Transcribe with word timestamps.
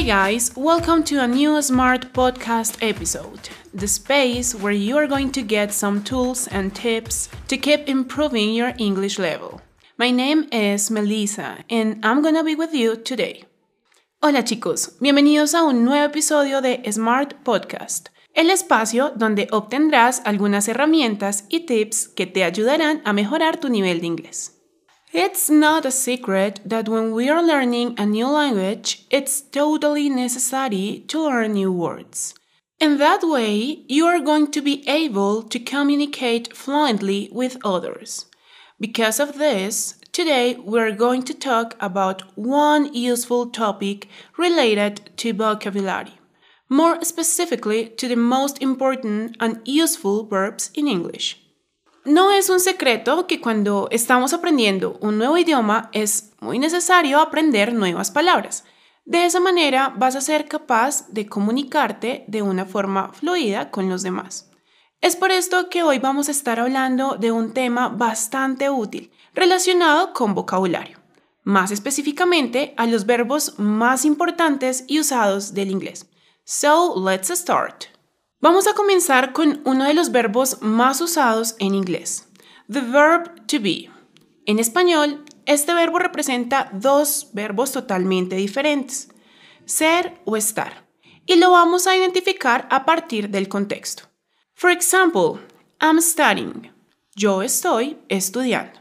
Hey 0.00 0.06
guys, 0.06 0.50
welcome 0.56 1.04
to 1.04 1.20
a 1.20 1.28
new 1.28 1.60
Smart 1.60 2.14
Podcast 2.14 2.78
episode, 2.80 3.50
the 3.74 3.86
space 3.86 4.54
where 4.54 4.72
you 4.72 4.96
are 4.96 5.06
going 5.06 5.30
to 5.32 5.42
get 5.42 5.74
some 5.74 6.02
tools 6.02 6.48
and 6.48 6.74
tips 6.74 7.28
to 7.48 7.58
keep 7.58 7.86
improving 7.86 8.54
your 8.54 8.72
English 8.78 9.18
level. 9.18 9.60
My 9.98 10.10
name 10.10 10.48
is 10.52 10.90
Melissa 10.90 11.66
and 11.68 12.02
I'm 12.02 12.22
gonna 12.22 12.42
be 12.42 12.54
with 12.54 12.72
you 12.72 12.96
today. 12.96 13.44
Hola 14.22 14.42
chicos, 14.42 14.96
bienvenidos 15.00 15.52
a 15.54 15.64
un 15.64 15.84
nuevo 15.84 16.06
episodio 16.06 16.62
de 16.62 16.82
Smart 16.90 17.34
Podcast, 17.44 18.08
el 18.34 18.48
espacio 18.48 19.12
donde 19.14 19.48
obtendrás 19.50 20.22
algunas 20.24 20.66
herramientas 20.68 21.44
y 21.50 21.66
tips 21.66 22.08
que 22.08 22.26
te 22.26 22.44
ayudarán 22.44 23.02
a 23.04 23.12
mejorar 23.12 23.58
tu 23.58 23.68
nivel 23.68 24.00
de 24.00 24.06
inglés. 24.06 24.59
It's 25.12 25.50
not 25.50 25.84
a 25.84 25.90
secret 25.90 26.60
that 26.64 26.88
when 26.88 27.10
we 27.10 27.28
are 27.28 27.42
learning 27.42 27.98
a 27.98 28.06
new 28.06 28.28
language, 28.28 29.06
it's 29.10 29.40
totally 29.40 30.08
necessary 30.08 31.02
to 31.08 31.24
learn 31.24 31.54
new 31.54 31.72
words. 31.72 32.32
In 32.78 32.98
that 32.98 33.24
way, 33.24 33.82
you 33.88 34.06
are 34.06 34.20
going 34.20 34.52
to 34.52 34.62
be 34.62 34.88
able 34.88 35.42
to 35.42 35.58
communicate 35.58 36.56
fluently 36.56 37.28
with 37.32 37.56
others. 37.64 38.26
Because 38.78 39.18
of 39.18 39.36
this, 39.36 39.96
today 40.12 40.54
we're 40.54 40.94
going 40.94 41.24
to 41.24 41.34
talk 41.34 41.74
about 41.80 42.22
one 42.38 42.94
useful 42.94 43.50
topic 43.50 44.06
related 44.38 45.10
to 45.16 45.32
vocabulary, 45.32 46.14
more 46.68 47.04
specifically 47.04 47.88
to 47.88 48.06
the 48.06 48.14
most 48.14 48.62
important 48.62 49.36
and 49.40 49.60
useful 49.64 50.24
verbs 50.24 50.70
in 50.74 50.86
English. 50.86 51.36
No 52.04 52.30
es 52.30 52.48
un 52.48 52.60
secreto 52.60 53.26
que 53.26 53.42
cuando 53.42 53.88
estamos 53.90 54.32
aprendiendo 54.32 54.96
un 55.00 55.18
nuevo 55.18 55.36
idioma 55.36 55.90
es 55.92 56.32
muy 56.40 56.58
necesario 56.58 57.20
aprender 57.20 57.74
nuevas 57.74 58.10
palabras. 58.10 58.64
De 59.04 59.26
esa 59.26 59.38
manera 59.38 59.92
vas 59.96 60.16
a 60.16 60.22
ser 60.22 60.48
capaz 60.48 61.08
de 61.08 61.26
comunicarte 61.26 62.24
de 62.26 62.40
una 62.40 62.64
forma 62.64 63.12
fluida 63.12 63.70
con 63.70 63.90
los 63.90 64.02
demás. 64.02 64.50
Es 65.02 65.14
por 65.14 65.30
esto 65.30 65.68
que 65.68 65.82
hoy 65.82 65.98
vamos 65.98 66.28
a 66.28 66.30
estar 66.30 66.58
hablando 66.58 67.16
de 67.16 67.32
un 67.32 67.52
tema 67.52 67.88
bastante 67.88 68.70
útil 68.70 69.10
relacionado 69.34 70.14
con 70.14 70.34
vocabulario, 70.34 70.98
más 71.42 71.70
específicamente 71.70 72.72
a 72.78 72.86
los 72.86 73.04
verbos 73.04 73.58
más 73.58 74.06
importantes 74.06 74.84
y 74.86 75.00
usados 75.00 75.52
del 75.52 75.70
inglés. 75.70 76.06
So, 76.44 76.94
let's 76.96 77.28
start. 77.28 77.99
Vamos 78.42 78.66
a 78.66 78.72
comenzar 78.72 79.34
con 79.34 79.60
uno 79.66 79.84
de 79.84 79.92
los 79.92 80.12
verbos 80.12 80.62
más 80.62 81.02
usados 81.02 81.56
en 81.58 81.74
inglés, 81.74 82.26
the 82.72 82.80
verb 82.80 83.46
to 83.46 83.60
be. 83.60 83.90
En 84.46 84.58
español, 84.58 85.26
este 85.44 85.74
verbo 85.74 85.98
representa 85.98 86.70
dos 86.72 87.28
verbos 87.34 87.70
totalmente 87.72 88.36
diferentes, 88.36 89.10
ser 89.66 90.22
o 90.24 90.38
estar, 90.38 90.88
y 91.26 91.36
lo 91.36 91.50
vamos 91.50 91.86
a 91.86 91.94
identificar 91.94 92.66
a 92.70 92.86
partir 92.86 93.28
del 93.28 93.46
contexto. 93.46 94.04
For 94.54 94.70
example, 94.70 95.38
I'm 95.78 96.00
studying. 96.00 96.72
Yo 97.14 97.42
estoy 97.42 97.98
estudiando. 98.08 98.80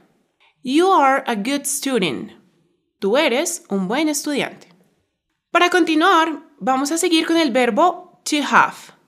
You 0.63 0.89
are 0.89 1.21
a 1.27 1.35
good 1.35 1.65
student. 1.65 2.31
Tú 2.99 3.17
eres 3.17 3.63
un 3.67 3.89
buen 3.89 4.07
estudiante. 4.07 4.69
Para 5.51 5.69
continuar, 5.69 6.43
vamos 6.59 6.93
a 6.93 6.97
seguir 6.97 7.27
con 7.27 7.35
el 7.35 7.51
verbo 7.51 8.21
to 8.23 8.37
have. 8.49 8.98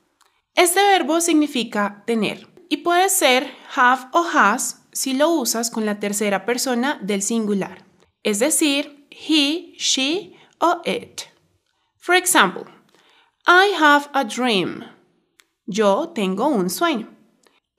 Este 0.55 0.81
verbo 0.81 1.21
significa 1.21 2.03
tener 2.05 2.47
y 2.69 2.77
puede 2.77 3.09
ser 3.09 3.51
have 3.75 4.07
o 4.13 4.25
has 4.33 4.87
si 4.91 5.13
lo 5.13 5.29
usas 5.29 5.71
con 5.71 5.85
la 5.85 5.99
tercera 5.99 6.45
persona 6.45 6.99
del 7.01 7.21
singular, 7.21 7.85
es 8.23 8.39
decir, 8.39 9.07
he, 9.09 9.73
she 9.77 10.35
o 10.59 10.81
it. 10.85 11.21
For 11.97 12.15
example, 12.15 12.65
I 13.47 13.73
have 13.79 14.09
a 14.13 14.23
dream. 14.23 14.83
Yo 15.65 16.09
tengo 16.09 16.47
un 16.47 16.69
sueño. 16.69 17.09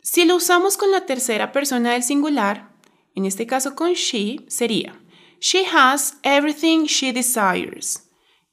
Si 0.01 0.25
lo 0.25 0.37
usamos 0.37 0.77
con 0.77 0.91
la 0.91 1.07
tercera 1.07 1.53
persona 1.53 1.93
del 1.93 2.03
singular, 2.03 2.73
en 3.15 3.27
este 3.27 3.47
caso 3.47 3.77
con 3.77 3.93
she, 3.93 4.45
sería 4.49 4.99
She 5.41 5.65
has 5.67 6.19
everything 6.23 6.87
she 6.87 7.13
desires. 7.13 8.09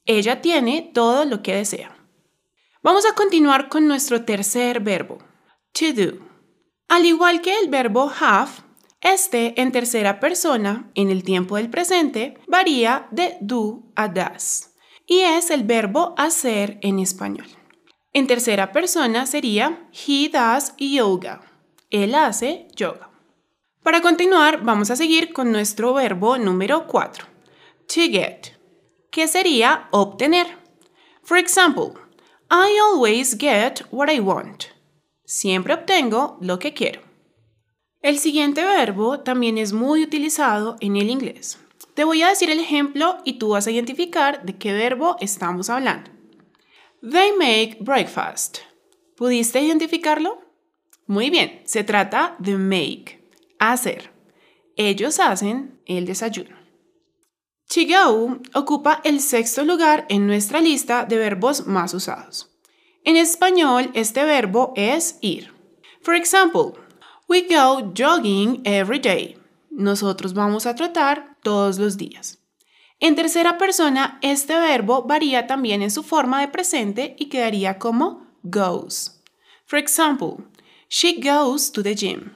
Ella 0.06 0.42
tiene 0.42 0.92
todo 0.94 1.24
lo 1.24 1.44
que 1.44 1.56
desea. 1.56 1.99
Vamos 2.82 3.06
a 3.06 3.14
continuar 3.14 3.68
con 3.68 3.90
nuestro 3.90 4.24
tercer 4.24 4.80
verbo, 4.80 5.18
to 5.74 5.92
do. 5.94 6.20
Al 6.88 7.06
igual 7.06 7.42
que 7.42 7.60
el 7.60 7.68
verbo 7.68 8.10
have, 8.22 8.52
este 9.02 9.60
en 9.60 9.74
tercera 9.74 10.22
persona, 10.22 10.90
en 10.96 11.10
el 11.10 11.24
tiempo 11.24 11.58
del 11.58 11.70
presente, 11.70 12.40
varía 12.48 13.10
de 13.12 13.36
do 13.42 13.84
a 13.98 14.08
does 14.08 14.74
y 15.06 15.20
es 15.20 15.50
el 15.50 15.64
verbo 15.64 16.16
hacer 16.18 16.80
en 16.82 17.00
español. 17.00 17.48
En 18.14 18.28
tercera 18.28 18.72
persona 18.72 19.26
sería 19.26 19.90
he 19.92 20.30
does 20.30 20.74
yoga. 20.78 21.42
Él 21.90 22.16
hace 22.16 22.70
yoga. 22.78 23.12
Para 23.84 24.02
continuar, 24.02 24.64
vamos 24.64 24.90
a 24.90 24.96
seguir 24.96 25.34
con 25.34 25.52
nuestro 25.52 25.94
verbo 25.94 26.38
número 26.38 26.88
4, 26.88 27.26
to 27.88 28.02
get, 28.10 28.54
que 29.12 29.28
sería 29.28 29.90
obtener. 29.92 30.48
For 31.24 31.38
example, 31.38 31.94
I 32.52 32.80
always 32.82 33.38
get 33.38 33.84
what 33.92 34.10
I 34.10 34.20
want. 34.20 34.66
Siempre 35.24 35.76
obtengo 35.76 36.40
lo 36.42 36.58
que 36.58 36.74
quiero. 36.74 37.02
El 38.02 38.18
siguiente 38.18 38.64
verbo 38.64 39.20
también 39.20 39.60
es 39.60 39.72
muy 39.72 40.02
utilizado 40.02 40.76
en 40.80 40.96
el 40.96 41.12
inglés. 41.12 41.60
Te 41.94 42.06
voy 42.06 42.24
a 42.24 42.30
decir 42.30 42.50
el 42.50 42.60
ejemplo 42.60 43.18
y 43.24 43.34
tú 43.34 43.50
vas 43.50 43.68
a 43.68 43.72
identificar 43.72 44.44
de 44.44 44.58
qué 44.58 44.74
verbo 44.74 45.16
estamos 45.20 45.70
hablando. 45.70 46.10
They 47.02 47.34
make 47.34 47.78
breakfast. 47.82 48.60
¿Pudiste 49.16 49.62
identificarlo? 49.62 50.42
Muy 51.06 51.30
bien, 51.30 51.62
se 51.66 51.84
trata 51.84 52.36
de 52.40 52.58
make, 52.58 53.30
hacer. 53.60 54.12
Ellos 54.76 55.20
hacen 55.20 55.80
el 55.86 56.08
desayuno. 56.08 56.59
Go 57.76 58.40
ocupa 58.56 59.00
el 59.04 59.20
sexto 59.20 59.64
lugar 59.64 60.08
en 60.10 60.26
nuestra 60.26 60.60
lista 60.60 61.06
de 61.06 61.18
verbos 61.18 61.68
más 61.68 61.94
usados. 61.94 62.50
En 63.04 63.16
español, 63.16 63.92
este 63.94 64.24
verbo 64.26 64.74
es 64.76 65.20
ir. 65.22 65.54
For 66.02 66.16
example, 66.16 66.74
we 67.28 67.42
go 67.42 67.94
jogging 67.96 68.62
every 68.66 69.00
day. 69.00 69.38
Nosotros 69.70 70.34
vamos 70.34 70.66
a 70.66 70.74
trotar 70.74 71.38
todos 71.44 71.78
los 71.78 71.96
días. 71.96 72.40
En 73.00 73.16
tercera 73.16 73.60
persona, 73.60 74.18
este 74.24 74.56
verbo 74.56 75.04
varía 75.04 75.46
también 75.46 75.84
en 75.84 75.92
su 75.92 76.02
forma 76.02 76.42
de 76.42 76.48
presente 76.48 77.16
y 77.20 77.30
quedaría 77.30 77.78
como 77.78 78.28
goes. 78.42 79.22
For 79.66 79.78
example, 79.78 80.44
she 80.90 81.22
goes 81.22 81.72
to 81.72 81.84
the 81.84 81.94
gym. 81.94 82.34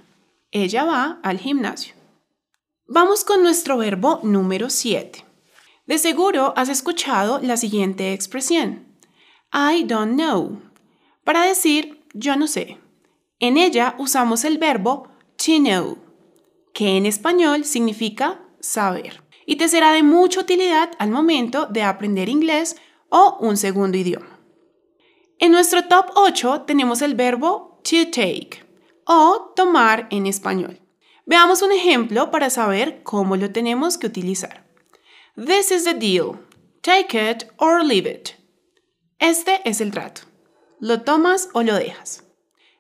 Ella 0.51 0.85
va 0.85 1.19
al 1.23 1.39
gimnasio. 1.39 2.02
Vamos 2.95 3.25
con 3.25 3.41
nuestro 3.41 3.75
verbo 3.77 4.19
número 4.21 4.69
7. 4.69 5.25
De 5.87 5.97
seguro 5.97 6.53
has 6.55 6.69
escuchado 6.69 7.39
la 7.41 7.57
siguiente 7.57 8.13
expresión. 8.13 8.85
I 9.51 9.83
don't 9.83 10.13
know. 10.13 10.61
Para 11.23 11.41
decir 11.41 12.05
yo 12.13 12.35
no 12.35 12.45
sé. 12.45 12.77
En 13.39 13.57
ella 13.57 13.95
usamos 13.97 14.45
el 14.45 14.59
verbo 14.59 15.07
to 15.37 15.57
know, 15.57 15.97
que 16.71 16.95
en 16.95 17.07
español 17.07 17.65
significa 17.65 18.43
saber, 18.59 19.23
y 19.47 19.55
te 19.55 19.69
será 19.69 19.91
de 19.91 20.03
mucha 20.03 20.41
utilidad 20.41 20.91
al 20.99 21.09
momento 21.09 21.65
de 21.65 21.81
aprender 21.81 22.29
inglés 22.29 22.75
o 23.09 23.39
un 23.39 23.57
segundo 23.57 23.97
idioma. 23.97 24.39
En 25.39 25.51
nuestro 25.51 25.87
top 25.87 26.11
8 26.13 26.65
tenemos 26.67 27.01
el 27.01 27.15
verbo 27.15 27.81
to 27.81 28.11
take 28.11 28.63
o 29.07 29.51
tomar 29.55 30.05
en 30.11 30.27
español. 30.27 30.82
Veamos 31.25 31.61
un 31.61 31.71
ejemplo 31.71 32.31
para 32.31 32.49
saber 32.49 33.01
cómo 33.03 33.37
lo 33.37 33.51
tenemos 33.51 33.97
que 33.97 34.07
utilizar. 34.07 34.65
This 35.35 35.71
is 35.71 35.85
the 35.85 35.93
deal. 35.93 36.39
Take 36.81 37.17
it 37.17 37.45
or 37.57 37.83
leave 37.83 38.09
it. 38.09 38.31
Este 39.19 39.61
es 39.63 39.79
el 39.79 39.91
trato. 39.91 40.23
Lo 40.79 41.01
tomas 41.03 41.49
o 41.53 41.63
lo 41.63 41.75
dejas. 41.75 42.23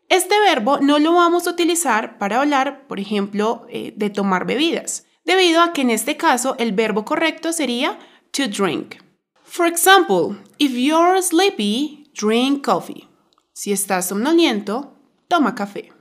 Este 0.09 0.37
verbo 0.41 0.79
no 0.79 0.99
lo 0.99 1.13
vamos 1.13 1.47
a 1.47 1.51
utilizar 1.51 2.17
para 2.17 2.41
hablar, 2.41 2.85
por 2.87 2.99
ejemplo, 2.99 3.65
eh, 3.69 3.93
de 3.95 4.09
tomar 4.09 4.45
bebidas, 4.45 5.05
debido 5.23 5.61
a 5.61 5.71
que 5.71 5.81
en 5.81 5.89
este 5.89 6.17
caso 6.17 6.55
el 6.59 6.73
verbo 6.73 7.05
correcto 7.05 7.53
sería 7.53 7.97
to 8.31 8.43
drink. 8.47 8.97
For 9.43 9.65
example, 9.65 10.37
if 10.57 10.73
you're 10.73 11.21
sleepy, 11.21 12.11
drink 12.13 12.65
coffee. 12.65 13.07
Si 13.53 13.71
estás 13.71 14.09
somnoliento, 14.09 14.97
toma 15.29 15.55
café. 15.55 15.93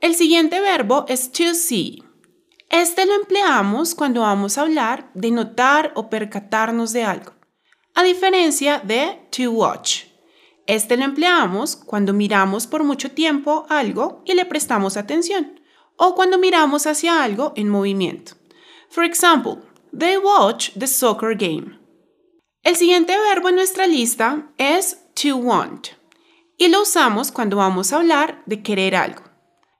El 0.00 0.14
siguiente 0.14 0.60
verbo 0.60 1.06
es 1.08 1.32
to 1.32 1.54
see. 1.54 2.04
Este 2.70 3.04
lo 3.04 3.14
empleamos 3.14 3.96
cuando 3.96 4.20
vamos 4.20 4.56
a 4.56 4.62
hablar 4.62 5.10
de 5.14 5.32
notar 5.32 5.92
o 5.96 6.08
percatarnos 6.08 6.92
de 6.92 7.02
algo, 7.02 7.32
a 7.94 8.04
diferencia 8.04 8.78
de 8.78 9.28
to 9.30 9.50
watch. 9.50 10.04
Este 10.68 10.96
lo 10.96 11.04
empleamos 11.04 11.74
cuando 11.74 12.12
miramos 12.12 12.68
por 12.68 12.84
mucho 12.84 13.10
tiempo 13.10 13.66
algo 13.68 14.22
y 14.24 14.34
le 14.34 14.44
prestamos 14.44 14.96
atención, 14.96 15.60
o 15.96 16.14
cuando 16.14 16.38
miramos 16.38 16.86
hacia 16.86 17.24
algo 17.24 17.52
en 17.56 17.68
movimiento. 17.68 18.34
For 18.90 19.02
example, 19.02 19.62
they 19.98 20.16
watch 20.16 20.70
the 20.78 20.86
soccer 20.86 21.34
game. 21.36 21.76
El 22.62 22.76
siguiente 22.76 23.16
verbo 23.18 23.48
en 23.48 23.56
nuestra 23.56 23.88
lista 23.88 24.52
es 24.58 24.96
to 25.14 25.36
want 25.36 25.88
y 26.56 26.68
lo 26.68 26.82
usamos 26.82 27.32
cuando 27.32 27.56
vamos 27.56 27.92
a 27.92 27.96
hablar 27.96 28.42
de 28.46 28.62
querer 28.62 28.94
algo. 28.94 29.27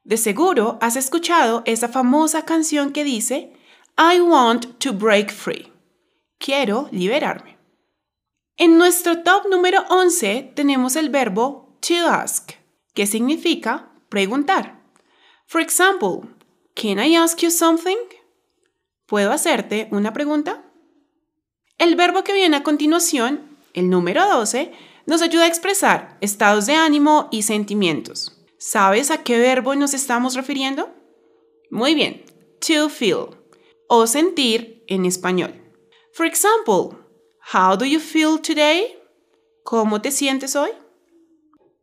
De 0.09 0.17
seguro 0.17 0.79
has 0.81 0.97
escuchado 0.97 1.63
esa 1.67 1.87
famosa 1.87 2.47
canción 2.47 2.93
que 2.95 3.05
dice 3.05 3.53
I 3.99 4.23
want 4.23 4.79
to 4.79 4.95
break 4.95 5.31
free. 5.31 5.71
Quiero 6.39 6.89
liberarme. 6.91 7.59
En 8.57 8.79
nuestro 8.79 9.23
top 9.23 9.47
número 9.51 9.85
11 9.91 10.55
tenemos 10.57 10.97
el 10.97 11.11
verbo 11.11 11.77
to 11.87 12.09
ask, 12.09 12.53
que 12.95 13.07
significa 13.07 13.91
preguntar. 14.09 14.81
For 15.45 15.61
example, 15.61 16.27
can 16.73 16.99
I 16.99 17.15
ask 17.15 17.41
you 17.41 17.51
something? 17.51 17.99
¿Puedo 19.05 19.31
hacerte 19.31 19.89
una 19.91 20.15
pregunta? 20.15 20.63
El 21.77 21.97
verbo 21.97 22.25
que 22.25 22.33
viene 22.33 22.57
a 22.57 22.63
continuación, 22.63 23.59
el 23.75 23.91
número 23.91 24.27
12, 24.27 24.73
nos 25.05 25.21
ayuda 25.21 25.45
a 25.45 25.49
expresar 25.49 26.17
estados 26.23 26.65
de 26.65 26.77
ánimo 26.77 27.29
y 27.31 27.43
sentimientos. 27.43 28.38
¿Sabes 28.59 29.13
a 29.13 29.23
qué 29.23 29.39
verbo 29.39 29.77
nos 29.77 29.95
estamos 29.95 30.35
refiriendo? 30.35 30.93
Muy 31.71 31.95
bien, 31.95 32.25
to 32.59 32.89
feel 32.89 33.29
o 33.89 34.09
sentir 34.09 34.85
en 34.89 35.07
español. 35.07 35.55
For 36.13 36.27
example, 36.27 36.99
how 37.55 37.77
do 37.77 37.85
you 37.85 38.01
feel 38.01 38.41
today? 38.41 38.99
¿Cómo 39.63 40.01
te 40.01 40.11
sientes 40.11 40.57
hoy? 40.57 40.71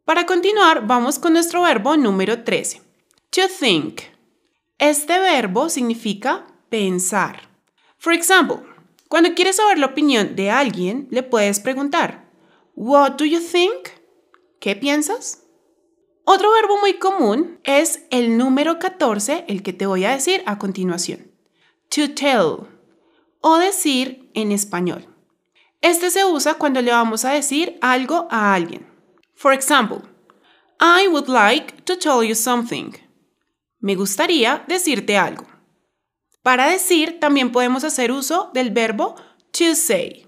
Para 0.03 0.25
continuar, 0.25 0.85
vamos 0.85 1.17
con 1.17 1.31
nuestro 1.31 1.61
verbo 1.61 1.95
número 1.95 2.43
13, 2.43 2.81
to 3.29 3.43
think. 3.47 4.01
Este 4.77 5.17
verbo 5.17 5.69
significa 5.69 6.45
pensar. 6.69 7.47
For 7.97 8.11
example, 8.11 8.57
cuando 9.07 9.33
quieres 9.33 9.55
saber 9.55 9.79
la 9.79 9.85
opinión 9.85 10.35
de 10.35 10.51
alguien, 10.51 11.07
le 11.09 11.23
puedes 11.23 11.61
preguntar, 11.61 12.29
What 12.75 13.13
do 13.13 13.23
you 13.23 13.39
think? 13.39 13.87
¿Qué 14.59 14.75
piensas? 14.75 15.44
Otro 16.27 16.51
verbo 16.51 16.79
muy 16.79 16.95
común 16.95 17.59
es 17.63 18.03
el 18.09 18.35
número 18.37 18.79
14, 18.79 19.45
el 19.47 19.61
que 19.61 19.73
te 19.73 19.85
voy 19.85 20.05
a 20.05 20.11
decir 20.11 20.41
a 20.47 20.57
continuación. 20.57 21.31
To 21.89 22.13
tell 22.15 22.67
o 23.41 23.57
decir 23.57 24.31
en 24.33 24.51
español. 24.51 25.07
Este 25.81 26.09
se 26.09 26.25
usa 26.25 26.55
cuando 26.55 26.81
le 26.81 26.91
vamos 26.91 27.25
a 27.25 27.31
decir 27.31 27.77
algo 27.79 28.27
a 28.31 28.55
alguien. 28.55 28.87
For 29.35 29.53
example, 29.53 29.99
I 30.79 31.07
would 31.07 31.27
like 31.27 31.83
to 31.83 31.95
tell 31.95 32.27
you 32.27 32.33
something. 32.33 32.91
Me 33.79 33.93
gustaría 33.93 34.65
decirte 34.67 35.17
algo. 35.17 35.45
Para 36.41 36.65
decir 36.67 37.19
también 37.19 37.51
podemos 37.51 37.83
hacer 37.83 38.11
uso 38.11 38.49
del 38.51 38.71
verbo 38.71 39.13
to 39.51 39.75
say. 39.75 40.25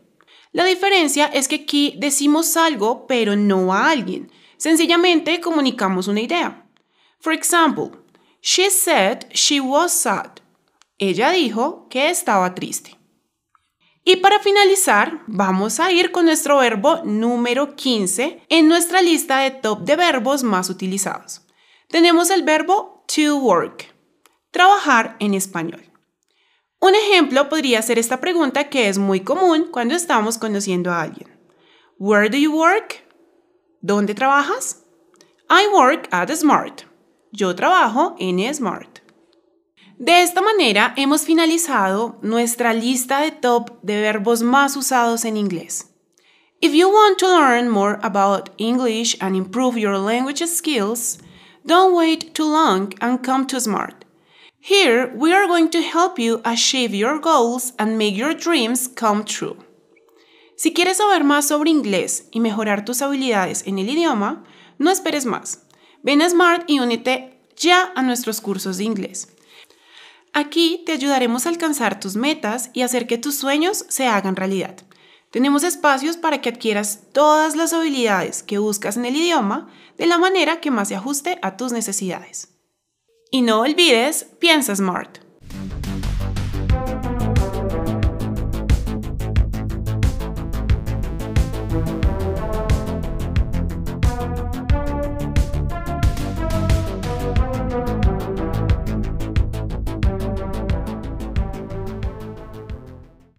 La 0.51 0.63
diferencia 0.63 1.25
es 1.25 1.47
que 1.47 1.55
aquí 1.55 1.95
decimos 1.97 2.55
algo 2.55 3.07
pero 3.07 3.35
no 3.35 3.73
a 3.73 3.89
alguien. 3.89 4.31
Sencillamente 4.57 5.39
comunicamos 5.39 6.07
una 6.07 6.21
idea. 6.21 6.65
For 7.19 7.33
example, 7.33 7.91
she 8.41 8.69
said 8.69 9.25
she 9.31 9.59
was 9.59 9.91
sad. 9.91 10.39
Ella 10.97 11.31
dijo 11.31 11.87
que 11.89 12.09
estaba 12.09 12.53
triste. 12.55 12.97
Y 14.03 14.15
para 14.17 14.39
finalizar, 14.39 15.21
vamos 15.27 15.79
a 15.79 15.91
ir 15.91 16.11
con 16.11 16.25
nuestro 16.25 16.57
verbo 16.59 17.01
número 17.03 17.75
15 17.75 18.41
en 18.47 18.67
nuestra 18.67 19.01
lista 19.01 19.39
de 19.39 19.51
top 19.51 19.81
de 19.81 19.95
verbos 19.97 20.43
más 20.43 20.69
utilizados. 20.69 21.41
Tenemos 21.89 22.29
el 22.29 22.43
verbo 22.43 23.03
to 23.13 23.37
work, 23.37 23.93
trabajar 24.51 25.17
en 25.19 25.33
español. 25.33 25.91
Un 26.79 26.95
ejemplo 26.95 27.49
podría 27.49 27.81
ser 27.81 27.99
esta 27.99 28.21
pregunta 28.21 28.69
que 28.69 28.87
es 28.87 28.97
muy 28.97 29.21
común 29.21 29.67
cuando 29.71 29.93
estamos 29.93 30.37
conociendo 30.37 30.91
a 30.91 31.01
alguien. 31.01 31.29
Where 31.99 32.29
do 32.29 32.37
you 32.37 32.53
work? 32.53 33.06
¿Dónde 33.81 34.15
trabajas? 34.15 34.83
I 35.49 35.67
work 35.73 36.07
at 36.11 36.29
Smart. 36.31 36.83
Yo 37.31 37.53
trabajo 37.53 38.15
en 38.19 38.53
Smart. 38.53 38.99
De 39.99 40.23
esta 40.23 40.41
manera 40.41 40.93
hemos 40.97 41.25
finalizado 41.25 42.17
nuestra 42.21 42.73
lista 42.73 43.21
de 43.21 43.31
top 43.31 43.79
de 43.83 44.01
verbos 44.01 44.41
más 44.41 44.75
usados 44.75 45.25
en 45.25 45.37
inglés. 45.37 45.85
If 46.59 46.73
you 46.73 46.89
want 46.89 47.19
to 47.19 47.27
learn 47.27 47.69
more 47.69 47.99
about 48.01 48.49
English 48.57 49.15
and 49.21 49.35
improve 49.35 49.77
your 49.77 49.97
language 49.99 50.43
skills, 50.47 51.19
don't 51.65 51.95
wait 51.95 52.33
too 52.33 52.45
long 52.51 52.93
and 52.99 53.23
come 53.23 53.45
to 53.45 53.59
Smart. 53.59 54.05
Here, 54.59 55.13
we 55.15 55.33
are 55.33 55.47
going 55.47 55.69
to 55.69 55.81
help 55.81 56.17
you 56.17 56.41
achieve 56.43 56.95
your 56.95 57.19
goals 57.19 57.73
and 57.77 57.97
make 57.97 58.15
your 58.17 58.33
dreams 58.33 58.87
come 58.87 59.23
true. 59.23 59.57
Si 60.57 60.73
quieres 60.73 60.97
saber 60.97 61.23
más 61.23 61.47
sobre 61.47 61.69
inglés 61.69 62.29
y 62.31 62.39
mejorar 62.39 62.83
tus 62.83 63.03
habilidades 63.03 63.67
en 63.67 63.77
el 63.77 63.89
idioma, 63.91 64.43
no 64.79 64.89
esperes 64.89 65.27
más. 65.27 65.67
Ven 66.01 66.23
a 66.23 66.29
Smart 66.29 66.63
y 66.67 66.79
únete 66.79 67.39
ya 67.55 67.93
a 67.95 68.01
nuestros 68.01 68.41
cursos 68.41 68.77
de 68.77 68.83
inglés. 68.83 69.27
Aquí 70.33 70.81
te 70.83 70.93
ayudaremos 70.93 71.45
a 71.45 71.49
alcanzar 71.49 71.99
tus 71.99 72.15
metas 72.15 72.71
y 72.73 72.81
hacer 72.81 73.05
que 73.05 73.19
tus 73.19 73.35
sueños 73.35 73.85
se 73.87 74.07
hagan 74.07 74.35
realidad. 74.35 74.75
Tenemos 75.29 75.63
espacios 75.63 76.17
para 76.17 76.41
que 76.41 76.49
adquieras 76.49 77.01
todas 77.13 77.55
las 77.55 77.73
habilidades 77.73 78.41
que 78.41 78.57
buscas 78.57 78.97
en 78.97 79.05
el 79.05 79.15
idioma 79.15 79.71
de 79.99 80.07
la 80.07 80.17
manera 80.17 80.59
que 80.59 80.71
más 80.71 80.87
se 80.87 80.95
ajuste 80.95 81.37
a 81.43 81.55
tus 81.55 81.71
necesidades. 81.71 82.49
Y 83.29 83.43
no 83.43 83.59
olvides, 83.59 84.25
piensa 84.39 84.75
smart. 84.75 85.26